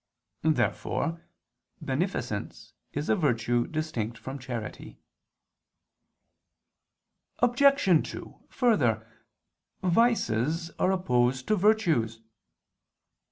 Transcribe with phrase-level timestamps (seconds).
[0.41, 1.21] Therefore
[1.79, 4.97] beneficence is a virtue distinct from charity.
[7.37, 7.83] Obj.
[8.09, 9.05] 2: Further,
[9.83, 12.19] vices are opposed to virtues.